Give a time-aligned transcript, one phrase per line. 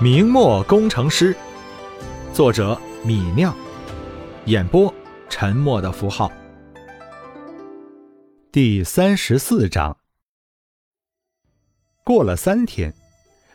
[0.00, 1.34] 明末工程师，
[2.32, 3.52] 作者米酿，
[4.44, 4.94] 演播
[5.28, 6.30] 沉默的符号。
[8.52, 9.96] 第三十四章。
[12.04, 12.94] 过了三天，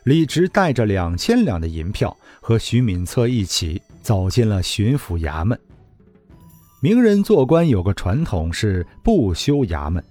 [0.04, 5.58] 李直带着两千两的银票和徐敏策一起走进了巡抚衙门。
[6.82, 10.04] 名人做官有个传统是不修衙门，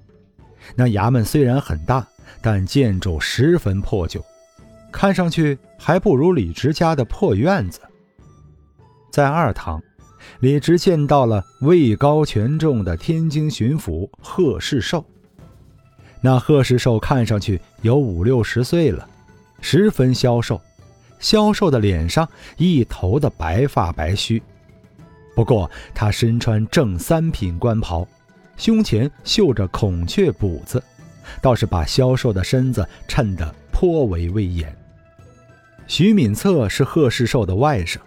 [0.75, 2.09] 那衙门虽然很大，
[2.41, 4.25] 但建筑十分破旧。
[4.93, 7.81] 看上去还不如李直家的破院子。
[9.11, 9.83] 在二堂，
[10.41, 15.05] 李直见到了位高权重的天津巡抚贺世寿。
[16.21, 19.09] 那贺世寿看上去有五六十岁了，
[19.61, 20.61] 十分消瘦，
[21.19, 24.41] 消瘦的脸上一头的白发白须。
[25.35, 28.07] 不过他身穿正三品官袍，
[28.57, 30.81] 胸前绣着孔雀补子，
[31.41, 34.75] 倒是把消瘦的身子衬得颇为威严。
[35.87, 37.99] 徐敏策是贺世寿的外甥，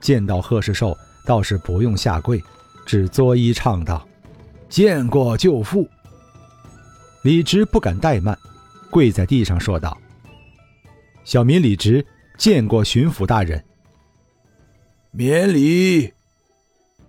[0.00, 2.42] 见到贺世寿倒是不用下跪，
[2.86, 4.06] 只作揖唱道
[4.68, 5.88] ：“见过舅父。”
[7.22, 8.38] 李直不敢怠慢，
[8.90, 9.98] 跪在地上说道
[11.24, 13.62] ：“小民李直见过巡抚大人。”
[15.10, 16.12] 免礼。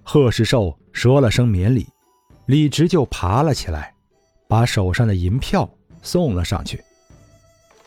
[0.01, 1.87] 贺世寿说了声免礼，
[2.47, 3.93] 李直就爬了起来，
[4.47, 5.69] 把手上的银票
[6.01, 6.83] 送了上去。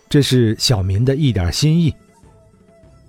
[0.08, 1.92] 这是小民的一点心意。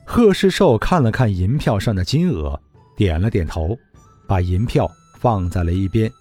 [0.06, 2.60] 贺世寿看了看银票上的金额，
[2.96, 3.78] 点了点头，
[4.28, 6.12] 把银票放在了一边。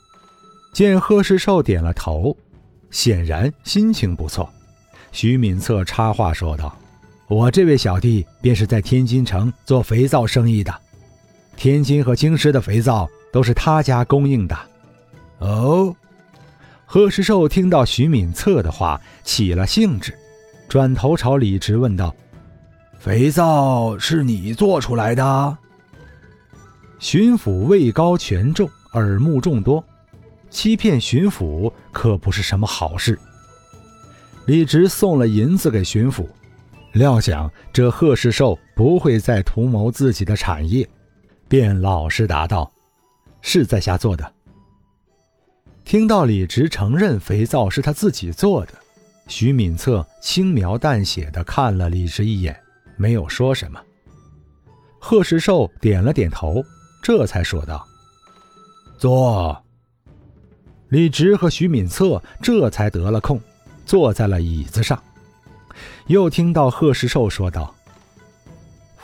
[0.72, 2.34] 见贺世寿点了头，
[2.90, 4.48] 显然心情不错。
[5.10, 6.74] 徐敏策插话说道
[7.28, 10.74] ：“我这位小弟便是在天津城做肥皂生意的，
[11.56, 14.56] 天津和京师的肥皂都是他家供应的。”
[15.40, 15.94] 哦，
[16.86, 20.16] 贺世寿听到徐敏策的话，起了兴致，
[20.68, 22.14] 转头朝李直问道。
[23.02, 25.58] 肥皂是你做出来的？
[27.00, 29.84] 巡抚位高权重，耳目众多，
[30.50, 33.18] 欺骗巡抚可不是什么好事。
[34.46, 36.28] 李直送了银子给巡抚，
[36.92, 40.88] 料想这贺世寿不会再图谋自己的产业，
[41.48, 42.70] 便老实答道
[43.42, 44.32] ：“是在下做的。”
[45.84, 48.74] 听到李直承认肥皂是他自己做的，
[49.26, 52.56] 徐敏策轻描淡写的看了李直一眼。
[53.02, 53.80] 没有说什么。
[55.00, 56.62] 贺世寿点了点头，
[57.02, 57.84] 这才说道
[58.96, 59.60] ：“坐。”
[60.88, 63.40] 李直和徐敏策这才得了空，
[63.84, 65.02] 坐在了椅子上。
[66.06, 67.74] 又听到贺世寿说道：“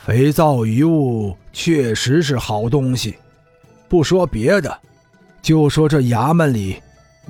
[0.05, 3.17] 肥皂一物确实是好东西，
[3.89, 4.79] 不说别的，
[5.41, 6.81] 就说这衙门里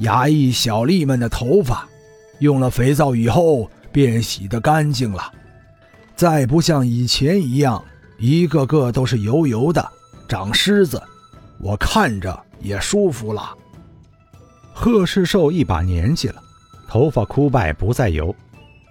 [0.02, 1.90] 衙役小吏们的头发，
[2.38, 5.34] 用了肥皂以后便洗得干净了。”
[6.20, 7.82] 再不像以前一样，
[8.18, 9.90] 一个个都是油油的，
[10.28, 11.02] 长虱子，
[11.62, 13.58] 我看着也舒服了。
[14.74, 16.44] 贺世寿一把年纪了，
[16.90, 18.36] 头发枯败不再油，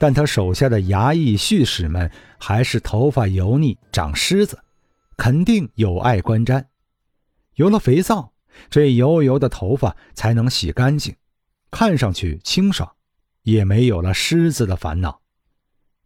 [0.00, 4.58] 但他手下的衙役婿使们还是头发油腻，长虱子，
[5.18, 6.64] 肯定有碍观瞻。
[7.56, 8.32] 有了肥皂，
[8.70, 11.14] 这油油的头发才能洗干净，
[11.70, 12.90] 看上去清爽，
[13.42, 15.20] 也没有了虱子的烦恼。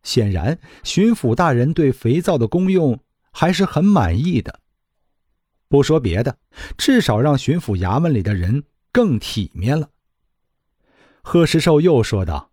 [0.02, 2.98] 显然，巡抚大人对肥皂的功用
[3.30, 4.60] 还是很满意的。
[5.68, 6.36] 不说别的，
[6.76, 9.88] 至少让巡抚衙门里的人更体面了。
[11.22, 12.50] 贺世寿又说道：“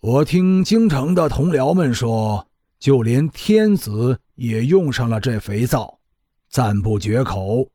[0.00, 2.48] 我听京城的同僚们说，
[2.80, 6.00] 就连天子也用上了这肥皂，
[6.48, 7.68] 赞不绝口。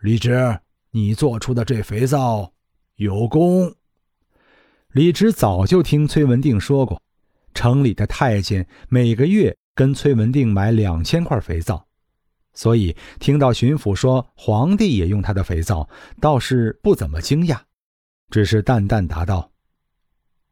[0.00, 0.60] 李直，
[0.92, 2.52] 你做出的这肥皂
[2.96, 3.74] 有功。”
[4.92, 7.02] 李直早就听崔文定说过。
[7.58, 11.84] 城里的太监每个月跟崔文定买两千块肥皂，
[12.54, 15.88] 所以听到巡抚说皇帝也用他的肥皂，
[16.20, 17.58] 倒是不怎么惊讶，
[18.30, 19.50] 只是淡淡答道：“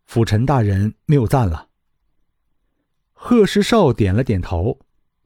[0.04, 1.68] 辅臣大人谬赞了。”
[3.14, 4.76] 贺世寿点了点头，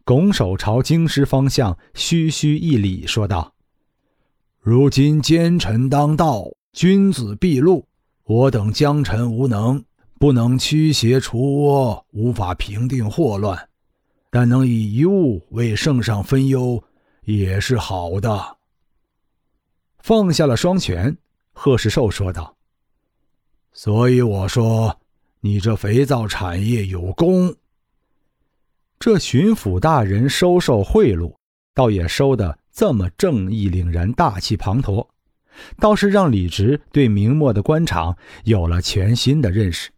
[0.05, 3.55] 拱手朝京师方向虚虚一礼，说道
[4.61, 7.89] ：“如今奸臣当道，君子必露，
[8.25, 9.83] 我等将臣无能。”
[10.21, 13.71] 不能驱邪除恶，无法平定祸乱，
[14.29, 16.85] 但能以一物为圣上分忧，
[17.23, 18.59] 也是好的。
[20.01, 21.17] 放下了双拳，
[21.55, 22.55] 贺世寿说道
[23.73, 25.01] ：“所以我说，
[25.41, 27.57] 你这肥皂产业有功。
[28.99, 31.35] 这巡抚大人收受贿赂，
[31.75, 35.09] 倒也收的这么正义凛然、大气磅礴，
[35.79, 38.15] 倒是让李直对明末的官场
[38.45, 39.91] 有了全新的认识。”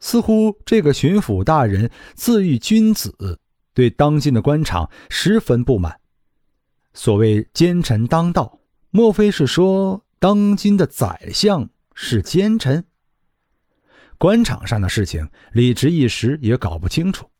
[0.00, 3.38] 似乎这个巡抚大人自喻君子，
[3.74, 6.00] 对当今的官场十分不满。
[6.94, 8.60] 所谓奸臣当道，
[8.90, 12.84] 莫非是说当今的宰相是奸臣？
[14.16, 17.30] 官场上的事情，李直一时也搞不清楚。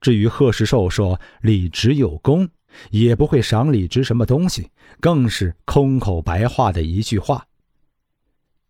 [0.00, 2.48] 至于贺世寿说李直有功，
[2.90, 7.46] 也不会赏李直什么东西，更是空口白话的一句话。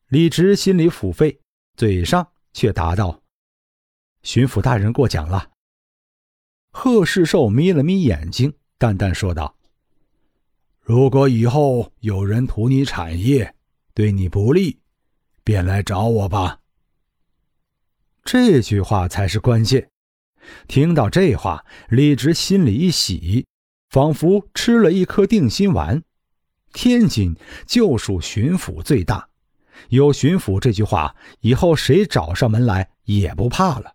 [0.08, 1.38] 李直心里腹诽，
[1.76, 3.20] 嘴上却答道
[4.24, 5.50] ：“巡抚大人过奖了。”
[6.76, 9.56] 贺世寿眯了眯眼睛，淡淡说道
[10.82, 13.54] ：“如果以后有人图你产业，
[13.94, 14.80] 对你不利，
[15.44, 16.58] 便来找我吧。”
[18.24, 19.88] 这句话才是关键。
[20.66, 23.46] 听到这话，李直心里一喜，
[23.90, 26.02] 仿佛吃了一颗定心丸。
[26.72, 27.36] 天津
[27.66, 29.28] 就属巡抚最大，
[29.90, 33.93] 有巡抚这句话，以后谁找上门来也不怕了。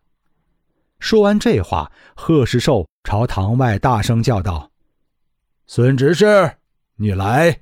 [1.00, 4.72] 说完这话，贺世寿朝堂外大声叫道
[5.66, 6.58] ：“孙执事，
[6.96, 7.62] 你来！”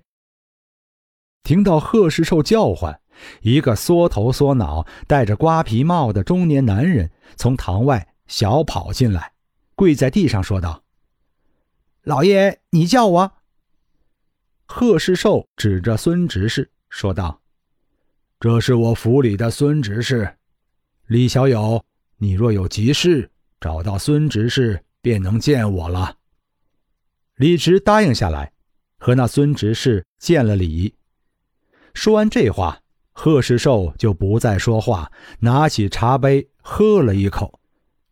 [1.44, 3.00] 听到贺世寿叫唤。
[3.42, 9.34] 一个缩头缩脑、戴着瓜皮帽的中年男人从堂外小跑进来，
[9.74, 10.84] 跪在地上说道
[12.04, 13.32] ：“老爷，你叫我。”
[14.70, 17.42] 贺世寿指着孙执事说道
[18.40, 20.38] ：“这是我府里的孙执事，
[21.08, 21.84] 李小友，
[22.18, 26.18] 你若有急事，找到孙执事便能见我了。”
[27.36, 28.52] 李直答应下来，
[28.98, 30.96] 和那孙执事见了礼。
[31.94, 32.82] 说完这话。
[33.20, 37.60] 贺世寿就不再说话，拿起茶杯喝了一口。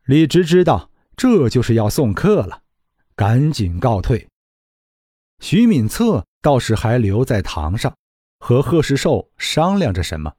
[0.05, 2.63] 李直知道这就是要送客了，
[3.15, 4.27] 赶紧告退。
[5.41, 7.95] 徐敏策倒是还留在堂上，
[8.39, 10.33] 和贺世寿商量着什么。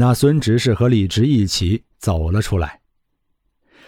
[0.00, 2.80] 那孙执事和李直一起走了出来。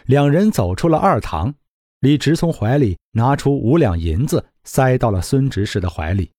[0.06, 1.54] 两人走出了二堂，
[2.00, 6.32] 李直从怀里拿出五两银子，塞到了孙执事的怀里。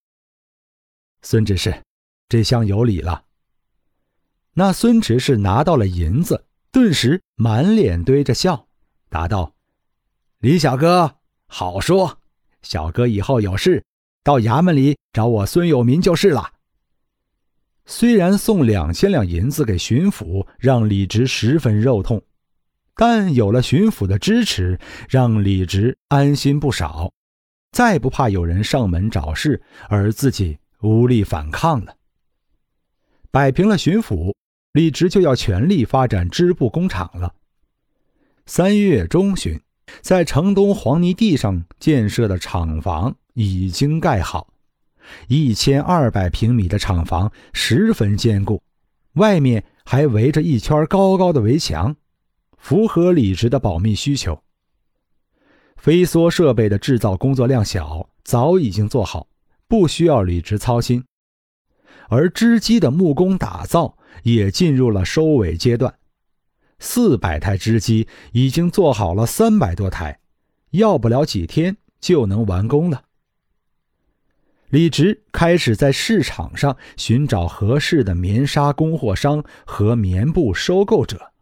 [1.22, 1.82] 孙执事，
[2.28, 3.24] 这厢有礼了。
[4.56, 8.68] 那孙执事拿到了银子，顿时满脸堆着笑，
[9.08, 9.54] 答道
[10.40, 11.16] ：“李小哥，
[11.48, 12.20] 好说。
[12.62, 13.86] 小哥以后有事，
[14.22, 16.56] 到衙门里找我孙有民就是了。”
[17.92, 22.24] 虽然送两千两银子给巡抚，让李直十分肉痛，
[22.96, 24.80] 但有了巡抚的支持，
[25.10, 27.12] 让李直安心不少，
[27.74, 31.94] 再不怕有人上门找事，而自己无力反抗了。
[33.30, 34.34] 摆平了巡抚。
[34.72, 37.36] 李直就要全力发展织布工厂了。
[38.46, 39.60] 三月中旬，
[40.00, 44.51] 在城东黄泥地上建设的厂房已经盖好，
[45.28, 48.62] 一千二百平米的厂房十分坚固，
[49.14, 51.96] 外面还围着一圈高高的围墙，
[52.58, 54.42] 符合李直的保密需求。
[55.78, 59.28] 飞梭设备的制造工作量小，早已经做好，
[59.68, 61.04] 不需要李直操心。
[62.10, 63.98] 而织机的木工打造。
[64.24, 65.96] 也进入了收尾阶段，
[66.80, 70.20] 四百台织机已经做好了三百多台，
[70.72, 73.06] 要不了几天就能完工了。
[74.72, 81.34] 李直开始在市场上寻找合适的棉纱供货商和棉布收购者。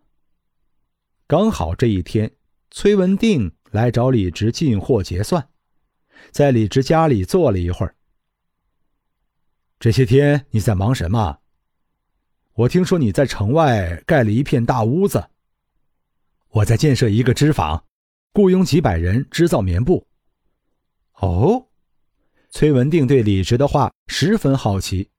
[1.27, 2.31] 刚好这一天，
[2.71, 5.47] 崔文定来找李直进货结算，
[6.31, 7.95] 在李直家里坐了一会儿。
[9.79, 11.37] 这些天你在忙什么？
[12.53, 15.29] 我听说你在城外盖了一片大屋子，
[16.49, 17.85] 我在建设一个织坊，
[18.33, 20.07] 雇佣几百人织造棉布。
[21.19, 21.68] 哦，
[22.51, 25.09] 崔文定对李直的话十分好奇，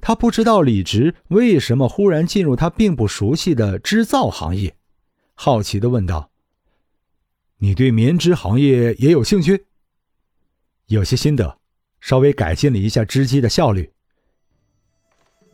[0.00, 4.74] 他不知道李直为什么忽然进入他并不熟悉的织造行业，
[5.34, 6.30] 好奇的问道
[7.58, 9.64] ：“你对棉织行业也有兴趣？
[10.86, 11.58] 有些心得，
[12.00, 13.90] 稍微改进了一下织机的效率。”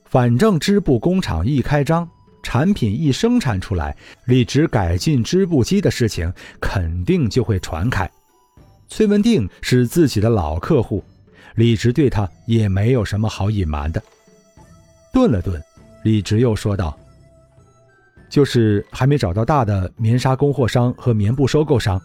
[0.05, 2.07] 反正织布工厂一开张，
[2.43, 3.97] 产品一生产出来，
[4.27, 8.11] 李直改进织布机的事情肯定就会传开。
[8.89, 11.03] 崔文定是自己的老客户，
[11.55, 14.03] 李直对他也没有什么好隐瞒的。
[15.13, 15.63] 顿了顿，
[16.05, 16.99] 李直又说道
[18.31, 22.01] ：“就是还没找到大的棉纱供货商和棉布收购商，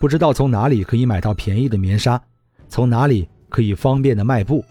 [0.00, 2.20] 不知道从哪里可以买到便宜的棉纱，
[2.68, 4.64] 从哪里可以方便的卖布。”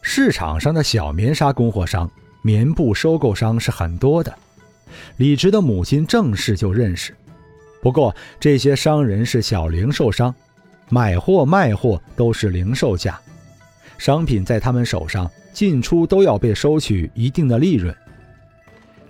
[0.00, 2.10] 市场上的小棉纱供货商、
[2.42, 4.32] 棉布收购商是很多的，
[5.16, 7.16] 李直的母亲郑氏就认识。
[7.80, 10.32] 不过这些商人是小零售商，
[10.92, 13.18] 买货卖货都是零售价，
[13.96, 17.96] 商品在他们手上进出都要被收取一定的利润。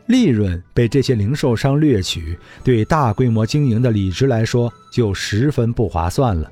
[0.06, 6.48] 利润被这些零售商掠取，对大规模经营的李直来说就十分不划算了。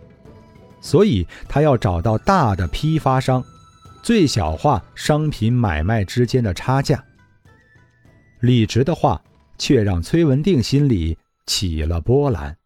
[0.81, 3.41] 所以他要找到大的批发商，
[4.03, 7.05] 最小化商品买卖之间的差价。
[8.41, 9.23] 李直的话
[9.59, 12.57] 却让崔文定心里起了波澜。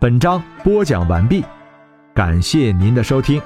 [0.00, 1.44] 本章播讲完毕，
[2.14, 3.42] 感谢您的收听。